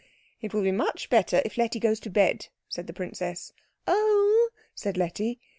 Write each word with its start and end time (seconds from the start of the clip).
"It 0.41 0.51
will 0.51 0.63
be 0.63 0.71
much 0.71 1.11
better 1.11 1.43
if 1.45 1.59
Letty 1.59 1.79
goes 1.79 1.99
to 1.99 2.09
bed," 2.09 2.47
said 2.67 2.87
the 2.87 2.91
princess. 2.91 3.53
"Oh!" 3.85 4.49
said 4.73 4.97
Letty. 4.97 5.39